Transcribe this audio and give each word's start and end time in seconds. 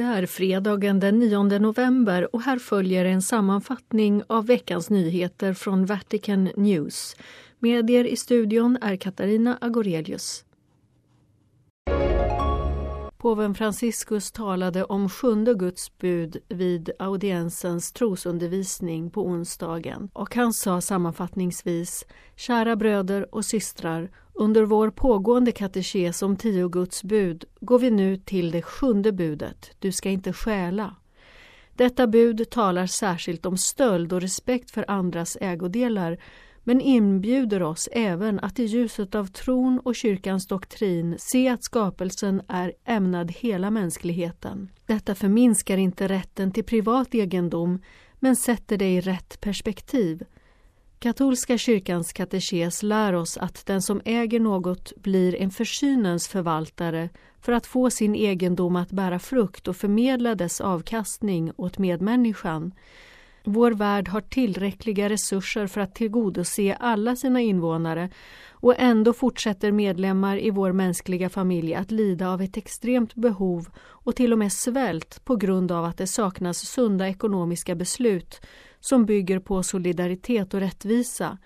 Det 0.00 0.06
är 0.06 0.26
fredagen 0.26 1.00
den 1.00 1.18
9 1.18 1.42
november 1.42 2.34
och 2.34 2.42
här 2.42 2.58
följer 2.58 3.04
en 3.04 3.22
sammanfattning 3.22 4.22
av 4.26 4.46
veckans 4.46 4.90
nyheter 4.90 5.54
från 5.54 5.86
Vatican 5.86 6.44
News. 6.56 7.16
Med 7.58 7.90
er 7.90 8.04
i 8.04 8.16
studion 8.16 8.78
är 8.82 8.96
Katarina 8.96 9.58
Agorelius. 9.60 10.44
Påven 13.18 13.54
Franciscus 13.54 14.32
talade 14.32 14.84
om 14.84 15.08
sjunde 15.08 15.54
Guds 15.54 15.98
bud 15.98 16.36
vid 16.48 16.90
audiensens 16.98 17.92
trosundervisning 17.92 19.10
på 19.10 19.26
onsdagen 19.26 20.10
och 20.12 20.34
han 20.34 20.52
sa 20.52 20.80
sammanfattningsvis 20.80 22.04
Kära 22.36 22.76
bröder 22.76 23.34
och 23.34 23.44
systrar, 23.44 24.10
under 24.40 24.62
vår 24.62 24.90
pågående 24.90 25.52
katekes 25.52 26.22
om 26.22 26.36
tio 26.36 26.68
Guds 26.68 27.02
bud 27.02 27.44
går 27.60 27.78
vi 27.78 27.90
nu 27.90 28.16
till 28.16 28.50
det 28.50 28.62
sjunde 28.62 29.12
budet, 29.12 29.70
du 29.78 29.92
ska 29.92 30.10
inte 30.10 30.32
stjäla. 30.32 30.96
Detta 31.74 32.06
bud 32.06 32.50
talar 32.50 32.86
särskilt 32.86 33.46
om 33.46 33.56
stöld 33.56 34.12
och 34.12 34.20
respekt 34.20 34.70
för 34.70 34.90
andras 34.90 35.36
ägodelar 35.40 36.18
men 36.64 36.80
inbjuder 36.80 37.62
oss 37.62 37.88
även 37.92 38.40
att 38.40 38.58
i 38.58 38.64
ljuset 38.64 39.14
av 39.14 39.26
tron 39.26 39.80
och 39.84 39.94
kyrkans 39.94 40.46
doktrin 40.46 41.16
se 41.18 41.48
att 41.48 41.64
skapelsen 41.64 42.42
är 42.48 42.72
ämnad 42.84 43.30
hela 43.30 43.70
mänskligheten. 43.70 44.68
Detta 44.86 45.14
förminskar 45.14 45.76
inte 45.76 46.08
rätten 46.08 46.52
till 46.52 46.64
privat 46.64 47.14
egendom 47.14 47.82
men 48.18 48.36
sätter 48.36 48.76
det 48.76 48.94
i 48.94 49.00
rätt 49.00 49.40
perspektiv. 49.40 50.24
Katolska 51.02 51.58
kyrkans 51.58 52.12
katekes 52.12 52.82
lär 52.82 53.12
oss 53.12 53.36
att 53.36 53.66
den 53.66 53.82
som 53.82 54.00
äger 54.04 54.40
något 54.40 54.92
blir 54.96 55.34
en 55.34 55.50
försynens 55.50 56.28
förvaltare 56.28 57.08
för 57.40 57.52
att 57.52 57.66
få 57.66 57.90
sin 57.90 58.14
egendom 58.14 58.76
att 58.76 58.90
bära 58.90 59.18
frukt 59.18 59.68
och 59.68 59.76
förmedla 59.76 60.34
dess 60.34 60.60
avkastning 60.60 61.52
åt 61.56 61.78
medmänniskan. 61.78 62.72
Vår 63.44 63.70
värld 63.70 64.08
har 64.08 64.20
tillräckliga 64.20 65.08
resurser 65.08 65.66
för 65.66 65.80
att 65.80 65.94
tillgodose 65.94 66.76
alla 66.80 67.16
sina 67.16 67.40
invånare 67.40 68.10
och 68.50 68.74
ändå 68.78 69.12
fortsätter 69.12 69.72
medlemmar 69.72 70.36
i 70.36 70.50
vår 70.50 70.72
mänskliga 70.72 71.28
familj 71.28 71.74
att 71.74 71.90
lida 71.90 72.28
av 72.28 72.42
ett 72.42 72.56
extremt 72.56 73.14
behov 73.14 73.68
och 73.78 74.16
till 74.16 74.32
och 74.32 74.38
med 74.38 74.52
svält 74.52 75.24
på 75.24 75.36
grund 75.36 75.72
av 75.72 75.84
att 75.84 75.98
det 75.98 76.06
saknas 76.06 76.58
sunda 76.58 77.08
ekonomiska 77.08 77.74
beslut 77.74 78.40
som 78.80 79.06
bygger 79.06 79.38
på 79.38 79.62
solidaritet 79.62 80.54
och 80.54 80.60
rättvisa. 80.60 81.38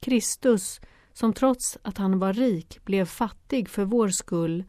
Kristus, 0.00 0.80
som 1.12 1.32
trots 1.32 1.78
att 1.82 1.98
han 1.98 2.18
var 2.18 2.32
rik 2.32 2.84
blev 2.84 3.04
fattig 3.04 3.68
för 3.68 3.84
vår 3.84 4.08
skull, 4.08 4.64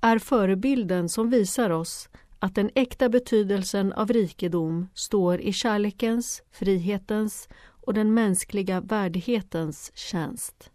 är 0.00 0.18
förebilden 0.18 1.08
som 1.08 1.30
visar 1.30 1.70
oss 1.70 2.08
att 2.38 2.54
den 2.54 2.70
äkta 2.74 3.08
betydelsen 3.08 3.92
av 3.92 4.12
rikedom 4.12 4.88
står 4.94 5.40
i 5.40 5.52
kärlekens, 5.52 6.42
frihetens 6.52 7.48
och 7.88 7.94
den 7.94 8.14
mänskliga 8.14 8.80
värdighetens 8.80 9.92
tjänst. 9.94 10.70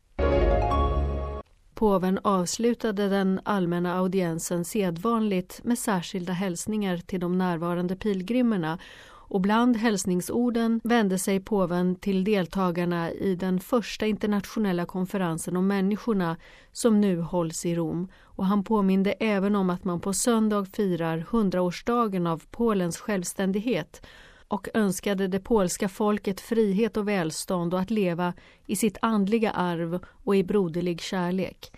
Påven 1.74 2.20
avslutade 2.24 3.10
den 3.10 3.40
allmänna 3.44 3.98
audiensen 3.98 4.66
sedvanligt 4.66 5.64
med 5.64 5.80
särskilda 5.80 6.34
hälsningar 6.34 6.98
till 6.98 7.20
de 7.20 7.38
närvarande 7.38 7.96
pilgrimerna 7.96 8.80
och 9.28 9.42
bland 9.42 9.78
hälsningsorden 9.78 10.82
vände 10.84 11.20
sig 11.20 11.40
påven 11.40 11.96
till 11.96 12.24
deltagarna 12.24 13.12
i 13.12 13.36
den 13.36 13.60
första 13.60 14.06
internationella 14.06 14.86
konferensen 14.86 15.58
om 15.58 15.68
människorna 15.68 16.38
som 16.72 17.02
nu 17.02 17.22
hålls 17.22 17.66
i 17.66 17.76
Rom 17.76 18.08
och 18.22 18.46
han 18.46 18.64
påminde 18.64 19.12
även 19.12 19.56
om 19.56 19.70
att 19.70 19.84
man 19.84 20.00
på 20.00 20.14
söndag 20.14 20.66
firar 20.66 21.26
hundraårsdagen 21.30 22.28
av 22.28 22.44
Polens 22.52 22.98
självständighet 22.98 24.06
och 24.48 24.68
önskade 24.74 25.28
det 25.28 25.40
polska 25.40 25.90
folket 25.90 26.42
frihet 26.42 26.98
och 26.98 27.08
välstånd 27.08 27.74
och 27.74 27.80
att 27.80 27.92
leva 27.92 28.34
i 28.66 28.76
sitt 28.76 28.98
andliga 29.02 29.52
arv 29.52 30.00
och 30.24 30.36
i 30.36 30.44
broderlig 30.44 31.02
kärlek. 31.02 31.72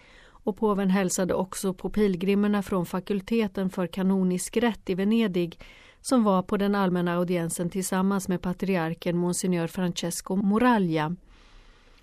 Och 0.46 0.58
påven 0.58 0.90
hälsade 0.90 1.34
också 1.34 1.74
på 1.74 1.90
pilgrimerna 1.90 2.64
från 2.64 2.86
fakulteten 2.86 3.70
för 3.70 3.88
kanonisk 3.88 4.58
rätt 4.58 4.90
i 4.90 4.96
Venedig 4.96 5.60
som 6.06 6.24
var 6.24 6.42
på 6.42 6.58
den 6.58 6.76
allmänna 6.76 7.16
audiensen 7.16 7.70
tillsammans 7.70 8.28
med 8.28 8.42
patriarken 8.42 9.18
Monsignor 9.18 9.68
Francesco 9.68 10.36
Moraglia. 10.36 11.16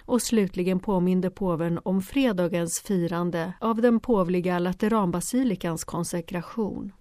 Och 0.04 0.22
slutligen 0.22 0.80
påminde 0.80 1.30
påven 1.30 1.80
om 1.82 2.02
fredagens 2.02 2.80
firande 2.80 3.52
av 3.60 3.82
den 3.82 4.00
påvliga 4.00 4.58
Lateranbasilikans 4.58 5.84
konsekration. 5.84 6.92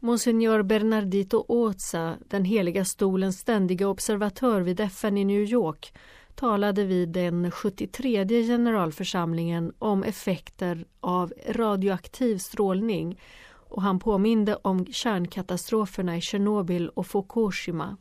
Monsignor 0.00 0.62
Bernardito 0.62 1.44
Oza, 1.48 2.16
den 2.28 2.44
heliga 2.44 2.84
stolens 2.84 3.38
ständiga 3.38 3.88
observatör 3.88 4.60
vid 4.60 4.80
FN 4.80 5.18
i 5.18 5.24
New 5.24 5.42
York, 5.42 5.94
talade 6.34 6.84
vid 6.84 7.08
den 7.08 7.50
73 7.50 8.26
generalförsamlingen 8.26 9.72
om 9.78 10.02
effekter 10.02 10.84
av 11.00 11.32
radioaktiv 11.48 12.38
strålning 12.38 13.18
och 13.70 13.82
han 13.82 13.98
påminde 13.98 14.56
om 14.62 14.86
kärnkatastroferna 14.86 16.16
i 16.16 16.20
Tjernobyl 16.20 16.88
och 16.88 17.06
Fukushima. 17.06 17.96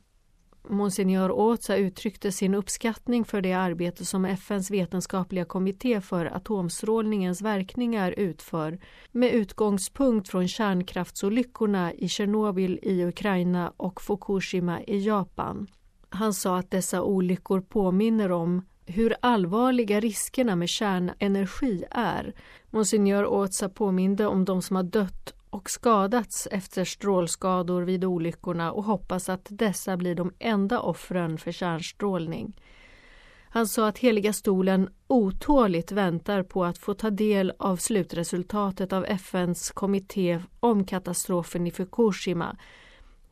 Monsignor 0.69 1.31
Oza 1.31 1.75
uttryckte 1.75 2.31
sin 2.31 2.53
uppskattning 2.53 3.25
för 3.25 3.41
det 3.41 3.53
arbete 3.53 4.05
som 4.05 4.25
FNs 4.25 4.71
vetenskapliga 4.71 5.45
kommitté 5.45 6.01
för 6.01 6.25
atomstrålningens 6.25 7.41
verkningar 7.41 8.11
utför 8.17 8.79
med 9.11 9.33
utgångspunkt 9.33 10.29
från 10.29 10.47
kärnkraftsolyckorna 10.47 11.93
i 11.93 12.09
Tjernobyl 12.09 12.79
i 12.81 13.05
Ukraina 13.05 13.73
och 13.77 14.01
Fukushima 14.01 14.81
i 14.83 14.99
Japan. 14.99 15.67
Han 16.09 16.33
sa 16.33 16.57
att 16.57 16.71
dessa 16.71 17.03
olyckor 17.03 17.61
påminner 17.61 18.31
om 18.31 18.65
hur 18.85 19.15
allvarliga 19.21 19.99
riskerna 19.99 20.55
med 20.55 20.69
kärnenergi 20.69 21.83
är. 21.91 22.33
Monsignor 22.69 23.25
Oza 23.25 23.69
påminde 23.69 24.25
om 24.25 24.45
de 24.45 24.61
som 24.61 24.75
har 24.75 24.83
dött 24.83 25.33
och 25.49 25.69
skadats 25.69 26.47
efter 26.51 26.85
strålskador 26.85 27.81
vid 27.81 28.05
olyckorna 28.05 28.71
och 28.71 28.83
hoppas 28.83 29.29
att 29.29 29.47
dessa 29.49 29.97
blir 29.97 30.15
de 30.15 30.33
enda 30.39 30.79
offren 30.79 31.37
för 31.37 31.51
kärnstrålning. 31.51 32.53
Han 33.51 33.67
sa 33.67 33.87
att 33.87 33.97
Heliga 33.97 34.33
stolen 34.33 34.89
otåligt 35.07 35.91
väntar 35.91 36.43
på 36.43 36.65
att 36.65 36.77
få 36.77 36.93
ta 36.93 37.09
del 37.09 37.53
av 37.59 37.75
slutresultatet 37.75 38.93
av 38.93 39.05
FNs 39.05 39.71
kommitté 39.71 40.43
om 40.59 40.85
katastrofen 40.85 41.67
i 41.67 41.71
Fukushima. 41.71 42.57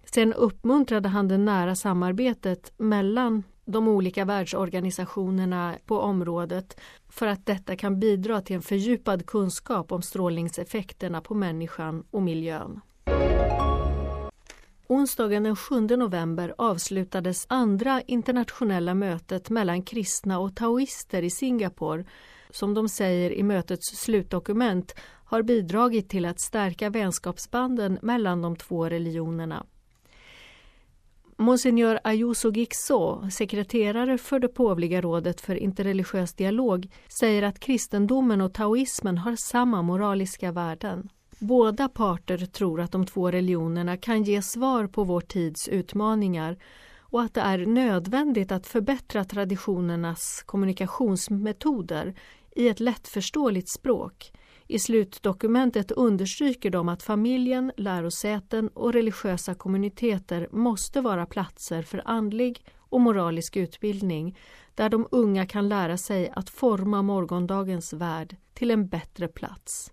Sen 0.03 0.33
uppmuntrade 0.33 1.09
han 1.09 1.27
det 1.27 1.37
nära 1.37 1.75
samarbetet 1.75 2.73
mellan 2.77 3.43
de 3.67 3.87
olika 3.87 4.25
världsorganisationerna 4.25 5.75
på 5.85 5.99
området 5.99 6.79
för 7.09 7.27
att 7.27 7.45
detta 7.45 7.75
kan 7.75 7.99
bidra 7.99 8.41
till 8.41 8.55
en 8.55 8.61
fördjupad 8.61 9.25
kunskap 9.25 9.91
om 9.91 10.01
strålningseffekterna 10.01 11.21
på 11.21 11.33
människan 11.33 12.03
och 12.11 12.21
miljön. 12.21 12.81
Onsdagen 14.87 15.43
den 15.43 15.55
7 15.55 15.79
november 15.79 16.55
avslutades 16.57 17.45
andra 17.49 18.01
internationella 18.01 18.93
mötet 18.93 19.49
mellan 19.49 19.83
kristna 19.83 20.39
och 20.39 20.55
taoister 20.55 21.23
i 21.23 21.29
Singapore 21.29 22.05
som 22.49 22.73
de 22.73 22.89
säger 22.89 23.31
i 23.31 23.43
mötets 23.43 23.87
slutdokument 23.95 24.95
har 25.25 25.41
bidragit 25.41 26.09
till 26.09 26.25
att 26.25 26.39
stärka 26.39 26.89
vänskapsbanden 26.89 27.99
mellan 28.01 28.41
de 28.41 28.55
två 28.55 28.89
religionerna. 28.89 29.65
Monsignor 31.39 31.99
Ayuso 32.03 32.51
Gixo, 32.51 33.29
sekreterare 33.31 34.17
för 34.17 34.39
det 34.39 34.47
påvliga 34.47 35.01
rådet 35.01 35.41
för 35.41 35.55
interreligiös 35.55 36.33
dialog, 36.33 36.91
säger 37.07 37.43
att 37.43 37.59
kristendomen 37.59 38.41
och 38.41 38.53
taoismen 38.53 39.17
har 39.17 39.35
samma 39.35 39.81
moraliska 39.81 40.51
värden. 40.51 41.09
Båda 41.39 41.89
parter 41.89 42.37
tror 42.37 42.81
att 42.81 42.91
de 42.91 43.05
två 43.05 43.31
religionerna 43.31 43.97
kan 43.97 44.23
ge 44.23 44.41
svar 44.41 44.87
på 44.87 45.03
vår 45.03 45.21
tids 45.21 45.67
utmaningar 45.67 46.57
och 46.99 47.21
att 47.21 47.33
det 47.33 47.41
är 47.41 47.65
nödvändigt 47.65 48.51
att 48.51 48.67
förbättra 48.67 49.23
traditionernas 49.23 50.43
kommunikationsmetoder 50.45 52.15
i 52.55 52.67
ett 52.67 52.79
lättförståeligt 52.79 53.69
språk 53.69 54.31
i 54.67 54.79
slutdokumentet 54.79 55.91
understryker 55.91 56.69
de 56.69 56.89
att 56.89 57.03
familjen, 57.03 57.71
lärosäten 57.77 58.67
och 58.67 58.93
religiösa 58.93 59.55
kommuniteter 59.55 60.47
måste 60.51 61.01
vara 61.01 61.25
platser 61.25 61.81
för 61.81 62.01
andlig 62.05 62.65
och 62.77 63.01
moralisk 63.01 63.57
utbildning 63.57 64.37
där 64.75 64.89
de 64.89 65.07
unga 65.11 65.45
kan 65.45 65.69
lära 65.69 65.97
sig 65.97 66.29
att 66.35 66.49
forma 66.49 67.01
morgondagens 67.01 67.93
värld 67.93 68.35
till 68.53 68.71
en 68.71 68.87
bättre 68.87 69.27
plats. 69.27 69.91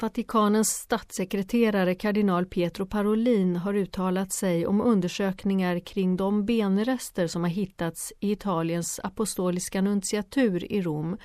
Vatikanens 0.00 0.68
statssekreterare 0.68 1.94
kardinal 1.94 2.46
Pietro 2.46 2.86
Parolin 2.86 3.56
har 3.56 3.74
uttalat 3.74 4.32
sig 4.32 4.66
om 4.66 4.80
undersökningar 4.80 5.80
kring 5.80 6.16
de 6.16 6.44
benrester 6.46 7.26
som 7.26 7.42
har 7.42 7.50
hittats 7.50 8.12
i 8.20 8.32
Italiens 8.32 9.00
apostoliska 9.04 9.80
nunciatur 9.80 10.72
i 10.72 10.82
Rom 10.82 11.16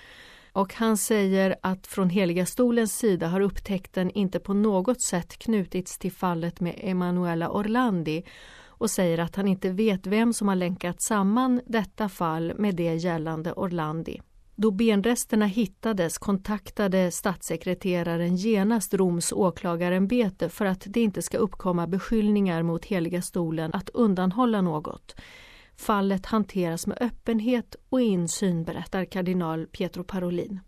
och 0.55 0.73
han 0.73 0.97
säger 0.97 1.55
att 1.61 1.87
från 1.87 2.09
Heliga 2.09 2.45
stolens 2.45 2.97
sida 2.97 3.27
har 3.27 3.41
upptäckten 3.41 4.11
inte 4.11 4.39
på 4.39 4.53
något 4.53 5.01
sätt 5.01 5.37
knutits 5.37 5.97
till 5.97 6.11
fallet 6.11 6.59
med 6.59 6.75
Emanuela 6.77 7.49
Orlandi 7.49 8.23
och 8.67 8.89
säger 8.89 9.17
att 9.17 9.35
han 9.35 9.47
inte 9.47 9.69
vet 9.69 10.07
vem 10.07 10.33
som 10.33 10.47
har 10.47 10.55
länkat 10.55 11.01
samman 11.01 11.61
detta 11.65 12.09
fall 12.09 12.53
med 12.57 12.75
det 12.75 12.95
gällande 12.95 13.53
Orlandi. 13.53 14.21
Då 14.55 14.71
benresterna 14.71 15.45
hittades 15.45 16.17
kontaktade 16.17 17.11
statssekreteraren 17.11 18.35
genast 18.35 18.93
Roms 18.93 19.31
åklagarämbete 19.31 20.49
för 20.49 20.65
att 20.65 20.83
det 20.85 21.01
inte 21.01 21.21
ska 21.21 21.37
uppkomma 21.37 21.87
beskyllningar 21.87 22.63
mot 22.63 22.85
Heliga 22.85 23.21
stolen 23.21 23.73
att 23.73 23.89
undanhålla 23.89 24.61
något. 24.61 25.15
Fallet 25.77 26.25
hanteras 26.25 26.87
med 26.87 26.97
öppenhet 27.01 27.75
och 27.89 28.01
insyn, 28.01 28.63
berättar 28.63 29.05
kardinal 29.05 29.67
Pietro 29.67 30.03
Parolin. 30.03 30.59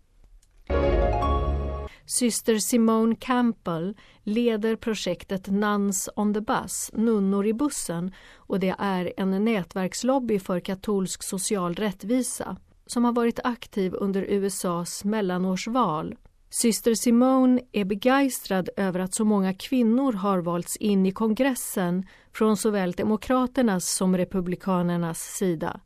Syster 2.06 2.58
Simone 2.58 3.16
Campbell 3.16 3.96
leder 4.22 4.76
projektet 4.76 5.46
Nuns 5.46 6.08
on 6.16 6.34
the 6.34 6.40
Bus, 6.40 6.90
Nunnor 6.92 7.46
i 7.46 7.52
bussen 7.52 8.12
och 8.34 8.60
det 8.60 8.74
är 8.78 9.12
en 9.16 9.44
nätverkslobby 9.44 10.38
för 10.38 10.60
katolsk 10.60 11.22
social 11.22 11.74
rättvisa 11.74 12.56
som 12.86 13.04
har 13.04 13.12
varit 13.12 13.40
aktiv 13.44 13.94
under 13.94 14.22
USAs 14.22 15.04
mellanårsval. 15.04 16.16
Syster 16.50 16.94
Simone 16.94 17.60
är 17.72 17.84
begeistrad 17.84 18.68
över 18.76 19.00
att 19.00 19.14
så 19.14 19.24
många 19.24 19.54
kvinnor 19.54 20.12
har 20.12 20.38
valts 20.38 20.76
in 20.76 21.06
i 21.06 21.12
kongressen 21.12 22.06
från 22.32 22.56
såväl 22.56 22.92
Demokraternas 22.92 23.94
som 23.94 24.16
Republikanernas 24.16 25.18
sida. 25.20 25.80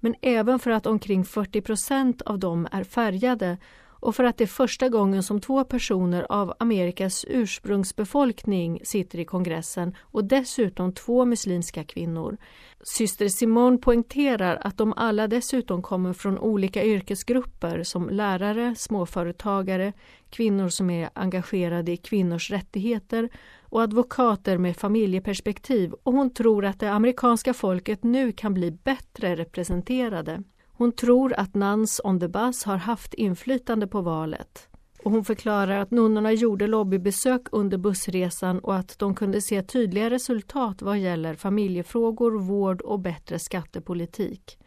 Men 0.00 0.14
även 0.22 0.58
för 0.58 0.70
att 0.70 0.86
omkring 0.86 1.24
40 1.24 1.60
procent 1.60 2.22
av 2.22 2.38
dem 2.38 2.68
är 2.72 2.84
färgade 2.84 3.58
och 4.04 4.16
för 4.16 4.24
att 4.24 4.38
det 4.38 4.44
är 4.44 4.48
första 4.48 4.88
gången 4.88 5.22
som 5.22 5.40
två 5.40 5.64
personer 5.64 6.26
av 6.28 6.54
Amerikas 6.58 7.24
ursprungsbefolkning 7.28 8.80
sitter 8.84 9.18
i 9.18 9.24
kongressen 9.24 9.94
och 10.00 10.24
dessutom 10.24 10.92
två 10.92 11.24
muslimska 11.24 11.84
kvinnor. 11.84 12.36
Syster 12.82 13.28
Simone 13.28 13.78
poängterar 13.78 14.56
att 14.56 14.78
de 14.78 14.92
alla 14.96 15.28
dessutom 15.28 15.82
kommer 15.82 16.12
från 16.12 16.38
olika 16.38 16.84
yrkesgrupper 16.84 17.82
som 17.82 18.08
lärare, 18.08 18.74
småföretagare, 18.76 19.92
kvinnor 20.30 20.68
som 20.68 20.90
är 20.90 21.10
engagerade 21.14 21.92
i 21.92 21.96
kvinnors 21.96 22.50
rättigheter 22.50 23.28
och 23.62 23.82
advokater 23.82 24.58
med 24.58 24.76
familjeperspektiv 24.76 25.92
och 25.92 26.12
hon 26.12 26.34
tror 26.34 26.64
att 26.64 26.80
det 26.80 26.90
amerikanska 26.90 27.54
folket 27.54 28.02
nu 28.02 28.32
kan 28.32 28.54
bli 28.54 28.70
bättre 28.70 29.36
representerade. 29.36 30.42
Hon 30.76 30.92
tror 30.92 31.34
att 31.36 31.54
Nans 31.54 32.00
on 32.04 32.20
the 32.20 32.28
Bus 32.28 32.64
har 32.64 32.76
haft 32.76 33.14
inflytande 33.14 33.86
på 33.86 34.00
valet. 34.00 34.68
Och 35.04 35.10
hon 35.10 35.24
förklarar 35.24 35.80
att 35.80 35.90
nunnorna 35.90 36.32
gjorde 36.32 36.66
lobbybesök 36.66 37.42
under 37.52 37.78
bussresan 37.78 38.58
och 38.58 38.76
att 38.76 38.98
de 38.98 39.14
kunde 39.14 39.40
se 39.40 39.62
tydliga 39.62 40.10
resultat 40.10 40.82
vad 40.82 40.98
gäller 40.98 41.34
familjefrågor, 41.34 42.38
vård 42.38 42.80
och 42.80 43.00
bättre 43.00 43.38
skattepolitik. 43.38 44.58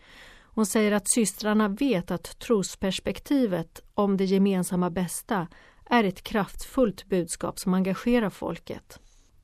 Hon 0.41 0.65
säger 0.65 0.91
att 0.91 1.09
systrarna 1.09 1.67
vet 1.67 2.11
att 2.11 2.39
trosperspektivet 2.39 3.81
om 3.93 4.17
det 4.17 4.25
gemensamma 4.25 4.89
bästa 4.89 5.47
är 5.85 6.03
ett 6.03 6.23
kraftfullt 6.23 7.05
budskap 7.05 7.59
som 7.59 7.73
engagerar 7.73 8.29
folket. 8.29 8.99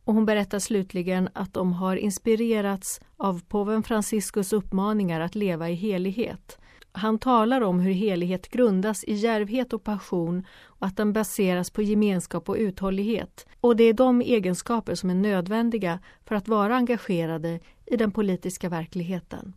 Och 0.05 0.13
hon 0.13 0.25
berättar 0.25 0.59
slutligen 0.59 1.29
att 1.33 1.53
de 1.53 1.73
har 1.73 1.95
inspirerats 1.95 3.01
av 3.17 3.41
påven 3.47 3.83
Franciscus 3.83 4.53
uppmaningar 4.53 5.21
att 5.21 5.35
leva 5.35 5.69
i 5.69 5.73
helighet. 5.73 6.59
Han 6.91 7.19
talar 7.19 7.61
om 7.61 7.79
hur 7.79 7.91
helighet 7.91 8.49
grundas 8.49 9.03
i 9.03 9.13
djärvhet 9.13 9.73
och 9.73 9.83
passion 9.83 10.45
och 10.63 10.87
att 10.87 10.97
den 10.97 11.13
baseras 11.13 11.69
på 11.69 11.81
gemenskap 11.81 12.49
och 12.49 12.55
uthållighet. 12.55 13.47
Och 13.61 13.75
det 13.75 13.83
är 13.83 13.93
de 13.93 14.21
egenskaper 14.21 14.95
som 14.95 15.09
är 15.09 15.15
nödvändiga 15.15 15.99
för 16.25 16.35
att 16.35 16.47
vara 16.47 16.75
engagerade 16.75 17.59
i 17.85 17.97
den 17.97 18.11
politiska 18.11 18.69
verkligheten. 18.69 19.53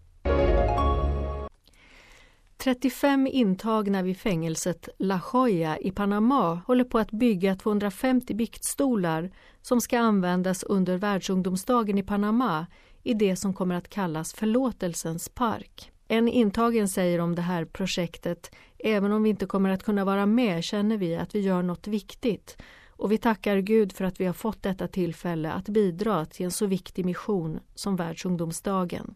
35 2.67 3.27
intagna 3.27 4.03
vid 4.03 4.17
fängelset 4.17 4.89
La 4.99 5.21
Jolla 5.33 5.79
i 5.79 5.91
Panama 5.91 6.55
håller 6.67 6.85
på 6.85 6.99
att 6.99 7.11
bygga 7.11 7.57
250 7.57 8.35
biktstolar 8.35 9.31
som 9.63 9.81
ska 9.81 9.99
användas 9.99 10.63
under 10.63 10.97
världsungdomsdagen 10.97 11.99
i 11.99 12.03
Panama 12.03 12.67
i 13.03 13.15
det 13.15 13.37
som 13.37 13.55
kommer 13.55 13.75
att 13.75 13.89
kallas 13.89 14.33
Förlåtelsens 14.33 15.29
park. 15.29 15.93
En 16.09 16.29
intagen 16.29 16.89
säger 16.89 17.19
om 17.19 17.35
det 17.35 17.43
här 17.43 17.65
projektet 17.65 18.51
Även 18.79 19.13
om 19.13 19.23
vi 19.23 19.31
inte 19.31 19.47
kommer 19.47 19.71
att 19.71 19.83
kunna 19.83 20.05
vara 20.05 20.27
med 20.27 20.65
känner 20.65 20.97
vi 20.97 21.17
att 21.17 21.35
vi 21.35 21.41
gör 21.41 21.63
något 21.63 21.87
viktigt 21.87 22.57
och 22.89 23.13
vi 23.13 23.19
tackar 23.19 23.59
Gud 23.59 23.93
för 23.93 24.05
att 24.05 24.21
vi 24.21 24.27
har 24.27 24.35
fått 24.35 24.63
detta 24.63 24.89
tillfälle 24.89 25.53
att 25.53 25.69
bidra 25.69 26.25
till 26.25 26.45
en 26.45 26.51
så 26.51 26.67
viktig 26.67 27.05
mission 27.05 27.61
som 27.75 27.97
Världsungdomsdagen. 27.97 29.15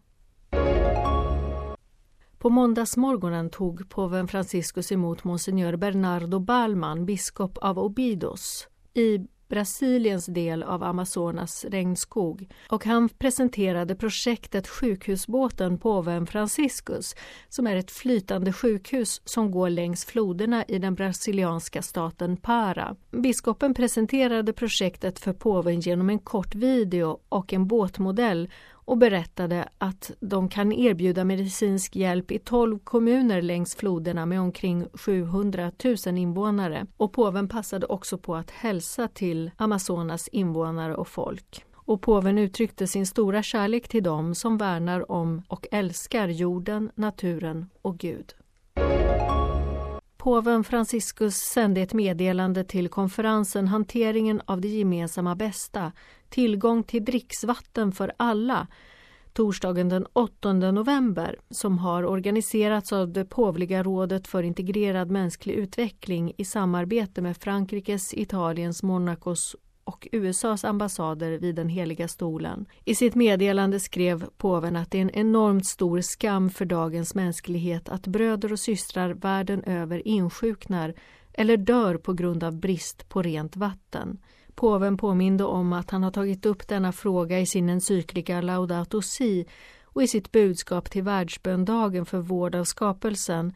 På 2.41 2.49
måndagsmorgonen 2.49 3.49
tog 3.49 3.89
påven 3.89 4.27
Franciscus 4.27 4.91
emot 4.91 5.23
monsignor 5.23 5.75
Bernardo 5.75 6.39
Balman, 6.39 7.05
biskop 7.05 7.57
av 7.57 7.79
Obidos 7.79 8.67
i 8.93 9.19
Brasiliens 9.49 10.25
del 10.25 10.63
av 10.63 10.83
Amazonas 10.83 11.65
regnskog 11.65 12.47
och 12.69 12.85
han 12.85 13.09
presenterade 13.09 13.95
projektet 13.95 14.67
Sjukhusbåten 14.67 15.77
Påven 15.77 16.27
Franciscus 16.27 17.15
som 17.49 17.67
är 17.67 17.75
ett 17.75 17.91
flytande 17.91 18.53
sjukhus 18.53 19.21
som 19.25 19.51
går 19.51 19.69
längs 19.69 20.05
floderna 20.05 20.65
i 20.67 20.79
den 20.79 20.95
brasilianska 20.95 21.81
staten 21.81 22.37
Para. 22.37 22.95
Biskopen 23.11 23.73
presenterade 23.73 24.53
projektet 24.53 25.19
för 25.19 25.33
påven 25.33 25.79
genom 25.79 26.09
en 26.09 26.19
kort 26.19 26.55
video 26.55 27.19
och 27.29 27.53
en 27.53 27.67
båtmodell 27.67 28.49
och 28.91 28.97
berättade 28.97 29.69
att 29.77 30.11
de 30.19 30.49
kan 30.49 30.71
erbjuda 30.71 31.23
medicinsk 31.23 31.95
hjälp 31.95 32.31
i 32.31 32.39
12 32.39 32.79
kommuner 32.79 33.41
längs 33.41 33.75
floderna 33.75 34.25
med 34.25 34.39
omkring 34.41 34.87
700 34.93 35.71
000 36.05 36.17
invånare. 36.17 36.85
Och 36.97 37.13
påven 37.13 37.47
passade 37.47 37.85
också 37.85 38.17
på 38.17 38.35
att 38.35 38.51
hälsa 38.51 39.07
till 39.07 39.51
Amazonas 39.57 40.27
invånare 40.27 40.95
och 40.95 41.07
folk. 41.07 41.65
Och 41.73 42.01
påven 42.01 42.37
uttryckte 42.37 42.87
sin 42.87 43.05
stora 43.05 43.43
kärlek 43.43 43.87
till 43.87 44.03
dem 44.03 44.35
som 44.35 44.57
värnar 44.57 45.11
om 45.11 45.41
och 45.47 45.67
älskar 45.71 46.27
jorden, 46.27 46.91
naturen 46.95 47.69
och 47.81 47.97
Gud. 47.97 48.33
Påven 50.21 50.63
Franciscus 50.63 51.35
sände 51.35 51.81
ett 51.81 51.93
meddelande 51.93 52.63
till 52.63 52.89
konferensen 52.89 53.67
Hanteringen 53.67 54.41
av 54.45 54.61
det 54.61 54.67
gemensamma 54.67 55.35
bästa, 55.35 55.91
tillgång 56.29 56.83
till 56.83 57.05
dricksvatten 57.05 57.91
för 57.91 58.11
alla, 58.17 58.67
torsdagen 59.33 59.89
den 59.89 60.05
8 60.13 60.53
november 60.53 61.39
som 61.49 61.77
har 61.77 62.05
organiserats 62.05 62.93
av 62.93 63.13
det 63.13 63.25
påvliga 63.25 63.83
rådet 63.83 64.27
för 64.27 64.43
integrerad 64.43 65.11
mänsklig 65.11 65.53
utveckling 65.53 66.33
i 66.37 66.45
samarbete 66.45 67.21
med 67.21 67.37
Frankrikes, 67.37 68.13
Italiens, 68.13 68.83
Monacos 68.83 69.55
och 69.83 70.07
USAs 70.11 70.65
ambassader 70.65 71.31
vid 71.31 71.55
den 71.55 71.69
heliga 71.69 72.07
stolen. 72.07 72.65
I 72.85 72.95
sitt 72.95 73.15
meddelande 73.15 73.79
skrev 73.79 74.25
påven 74.37 74.75
att 74.75 74.91
det 74.91 74.97
är 74.97 75.01
en 75.01 75.09
enormt 75.09 75.65
stor 75.65 76.01
skam 76.01 76.49
för 76.49 76.65
dagens 76.65 77.15
mänsklighet 77.15 77.89
att 77.89 78.07
bröder 78.07 78.51
och 78.51 78.59
systrar 78.59 79.09
världen 79.09 79.63
över 79.63 80.07
insjuknar 80.07 80.93
eller 81.33 81.57
dör 81.57 81.97
på 81.97 82.13
grund 82.13 82.43
av 82.43 82.59
brist 82.59 83.09
på 83.09 83.21
rent 83.21 83.55
vatten. 83.55 84.19
Påven 84.55 84.97
påminde 84.97 85.43
om 85.43 85.73
att 85.73 85.91
han 85.91 86.03
har 86.03 86.11
tagit 86.11 86.45
upp 86.45 86.67
denna 86.67 86.91
fråga 86.91 87.39
i 87.39 87.45
sin 87.45 87.69
encyklika 87.69 88.41
Laudato 88.41 89.01
Si 89.01 89.45
och 89.83 90.03
i 90.03 90.07
sitt 90.07 90.31
budskap 90.31 90.89
till 90.89 91.03
världsböndagen 91.03 92.05
för 92.05 92.19
vård 92.19 92.55
av 92.55 92.63
skapelsen 92.63 93.53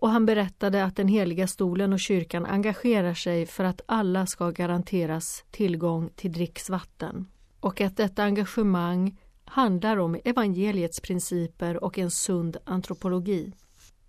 och 0.00 0.10
han 0.10 0.26
berättade 0.26 0.84
att 0.84 0.96
den 0.96 1.08
heliga 1.08 1.46
stolen 1.46 1.92
och 1.92 2.00
kyrkan 2.00 2.46
engagerar 2.46 3.14
sig 3.14 3.46
för 3.46 3.64
att 3.64 3.80
alla 3.86 4.26
ska 4.26 4.50
garanteras 4.50 5.44
tillgång 5.50 6.10
till 6.16 6.32
dricksvatten 6.32 7.26
och 7.60 7.80
att 7.80 7.96
detta 7.96 8.24
engagemang 8.24 9.20
handlar 9.44 9.96
om 9.96 10.20
evangeliets 10.24 11.00
principer 11.00 11.84
och 11.84 11.98
en 11.98 12.10
sund 12.10 12.56
antropologi. 12.64 13.52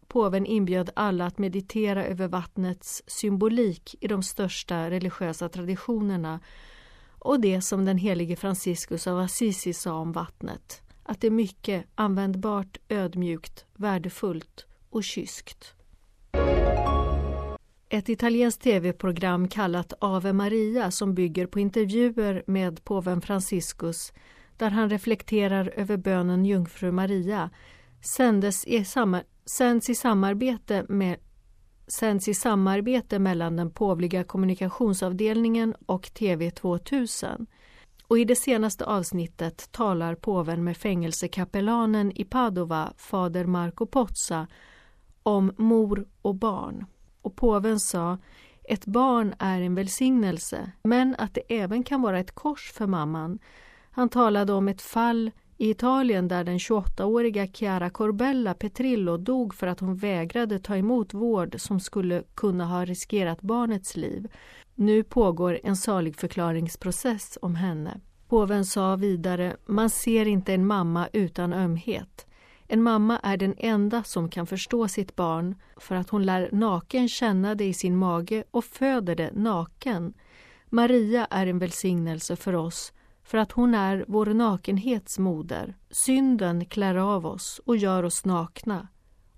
Påven 0.08 0.46
inbjöd 0.46 0.90
alla 0.94 1.26
att 1.26 1.38
meditera 1.38 2.06
över 2.06 2.28
vattnets 2.28 3.04
symbolik 3.08 3.96
i 4.00 4.08
de 4.08 4.24
största 4.24 4.90
religiösa 4.90 5.50
traditionerna 5.50 6.40
och 7.10 7.40
det 7.40 7.62
som 7.62 7.86
den 7.86 7.98
helige 7.98 8.36
Franciscus 8.36 9.08
av 9.08 9.20
Assisi 9.20 9.74
sa 9.74 9.94
om 9.94 10.12
vattnet, 10.12 10.82
att 11.04 11.22
det 11.22 11.28
är 11.28 11.32
mycket 11.32 11.86
användbart, 11.96 12.78
ödmjukt, 12.90 13.66
värdefullt 13.76 14.66
och 14.90 15.04
kyskt. 15.04 15.76
Ett 17.92 18.10
italienskt 18.10 18.64
tv-program 18.64 19.48
kallat 19.48 19.94
Ave 20.00 20.34
Maria 20.34 20.92
som 20.92 21.14
bygger 21.14 21.48
på 21.48 21.60
intervjuer 21.60 22.44
med 22.48 22.84
påven 22.84 23.22
Franciscus 23.22 24.14
där 24.58 24.70
han 24.70 24.90
reflekterar 24.90 25.74
över 25.76 25.98
bönen 25.98 26.46
Jungfru 26.46 26.92
Maria 26.92 27.50
sändes 28.02 28.66
i 28.66 28.86
samar 28.86 29.24
sänds 29.46 29.90
i 29.90 29.96
samarbete 29.96 30.86
med 30.90 31.18
sänds 31.88 32.28
i 32.28 32.34
samarbete 32.34 33.20
mellan 33.20 33.56
den 33.56 33.72
påvliga 33.72 34.24
kommunikationsavdelningen 34.24 35.76
och 35.86 36.14
TV 36.14 36.52
2000. 36.52 37.48
Och 38.08 38.20
i 38.20 38.26
det 38.26 38.36
senaste 38.36 38.86
avsnittet 38.86 39.72
talar 39.72 40.16
påven 40.16 40.64
med 40.64 40.78
fängelsekapellanen 40.78 42.12
i 42.12 42.26
Padova, 42.26 42.94
fader 42.98 43.46
Marco 43.46 43.86
Pozza, 43.86 44.48
om 45.24 45.54
mor 45.58 46.08
och 46.22 46.36
barn. 46.36 46.86
Och 47.22 47.36
påven 47.36 47.80
sa 47.80 48.18
ett 48.64 48.86
barn 48.86 49.36
är 49.40 49.62
en 49.62 49.76
välsignelse, 49.76 50.72
men 50.84 51.16
att 51.18 51.34
det 51.34 51.60
även 51.60 51.84
kan 51.84 52.02
vara 52.02 52.20
ett 52.20 52.36
kors 52.36 52.72
för 52.72 52.88
mamman. 52.88 53.40
Han 53.92 54.10
talade 54.10 54.54
om 54.54 54.68
ett 54.68 54.82
fall 54.82 55.32
i 55.58 55.70
Italien 55.70 56.28
där 56.28 56.44
den 56.44 56.58
28-åriga 56.58 57.48
Chiara 57.48 57.90
Corbella 57.90 58.54
Petrillo 58.54 59.18
dog 59.18 59.56
för 59.56 59.68
att 59.68 59.80
hon 59.80 59.96
vägrade 59.96 60.60
ta 60.60 60.78
emot 60.78 61.14
vård 61.14 61.56
som 61.58 61.80
skulle 61.80 62.24
kunna 62.36 62.66
ha 62.66 62.86
riskerat 62.86 63.42
barnets 63.42 63.98
liv. 63.98 64.28
Nu 64.76 65.04
pågår 65.04 65.60
en 65.64 65.76
saligförklaringsprocess 65.76 67.38
om 67.42 67.56
henne. 67.56 68.00
Påven 68.28 68.66
sa 68.66 68.96
vidare, 68.96 69.58
man 69.66 69.90
ser 69.90 70.28
inte 70.28 70.54
en 70.54 70.68
mamma 70.68 71.08
utan 71.14 71.54
ömhet. 71.54 72.29
En 72.72 72.84
mamma 72.84 73.20
är 73.24 73.38
den 73.38 73.56
enda 73.58 74.04
som 74.04 74.30
kan 74.30 74.48
förstå 74.48 74.88
sitt 74.88 75.16
barn 75.16 75.56
för 75.78 75.96
att 75.96 76.10
hon 76.10 76.26
lär 76.26 76.50
naken 76.52 77.10
känna 77.10 77.56
det 77.56 77.66
i 77.66 77.74
sin 77.74 77.98
mage 77.98 78.44
och 78.52 78.66
föder 78.66 79.16
det 79.16 79.32
naken. 79.34 80.14
Maria 80.70 81.26
är 81.26 81.48
en 81.48 81.60
välsignelse 81.60 82.36
för 82.36 82.56
oss 82.56 82.94
för 83.24 83.38
att 83.38 83.52
hon 83.52 83.76
är 83.76 84.06
vår 84.08 84.26
nakenhets 84.26 85.20
moder. 85.20 85.78
Synden 85.90 86.66
klär 86.66 86.96
av 86.96 87.26
oss 87.26 87.62
och 87.66 87.78
gör 87.78 88.04
oss 88.04 88.26
nakna 88.26 88.88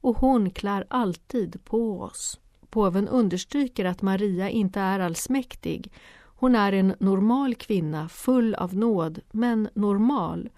och 0.02 0.18
hon 0.18 0.52
klär 0.52 0.86
alltid 0.90 1.66
på 1.66 2.02
oss. 2.02 2.40
Påven 2.70 3.08
understryker 3.08 3.86
att 3.86 4.02
Maria 4.02 4.50
inte 4.50 4.80
är 4.80 5.00
allsmäktig. 5.00 5.92
Hon 6.24 6.56
är 6.56 6.74
en 6.74 6.96
normal 7.00 7.56
kvinna, 7.56 8.10
full 8.10 8.56
av 8.56 8.76
nåd, 8.76 9.20
men 9.32 9.70
normal. 9.74 10.50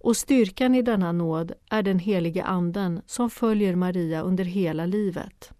Och 0.00 0.16
styrkan 0.16 0.74
i 0.74 0.82
denna 0.82 1.12
nåd 1.12 1.52
är 1.70 1.82
den 1.82 1.98
helige 1.98 2.44
Anden 2.44 3.02
som 3.06 3.30
följer 3.30 3.74
Maria 3.74 4.22
under 4.22 4.44
hela 4.44 4.86
livet. 4.86 5.52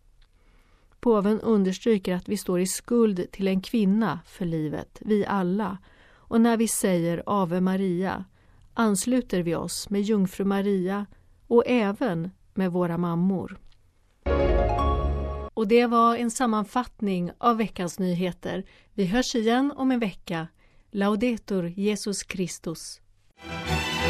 Påven 1.00 1.40
understryker 1.40 2.14
att 2.14 2.28
vi 2.28 2.36
står 2.36 2.60
i 2.60 2.66
skuld 2.66 3.32
till 3.32 3.48
en 3.48 3.60
kvinna 3.60 4.20
för 4.26 4.44
livet, 4.44 4.98
vi 5.00 5.26
alla, 5.26 5.78
och 6.12 6.40
när 6.40 6.56
vi 6.56 6.68
säger 6.68 7.22
Ave 7.26 7.60
Maria 7.60 8.24
ansluter 8.74 9.42
vi 9.42 9.54
oss 9.54 9.90
med 9.90 10.02
jungfru 10.02 10.44
Maria 10.44 11.06
och 11.46 11.64
även 11.66 12.30
med 12.54 12.72
våra 12.72 12.98
mammor. 12.98 13.58
Och 15.54 15.68
det 15.68 15.86
var 15.86 16.16
en 16.16 16.30
sammanfattning 16.30 17.30
av 17.38 17.56
veckans 17.56 17.98
nyheter. 17.98 18.64
Vi 18.94 19.04
hörs 19.04 19.34
igen 19.34 19.72
om 19.76 19.90
en 19.90 20.00
vecka. 20.00 20.48
Laudetur 20.90 21.66
Jesus 21.66 22.18
Christus. 22.28 23.00